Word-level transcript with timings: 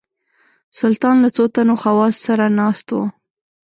سلطان 0.79 1.15
له 1.23 1.29
څو 1.35 1.43
تنو 1.53 1.75
خواصو 1.81 2.19
سره 2.27 2.45
ناست 2.59 2.87
وو. 2.91 3.03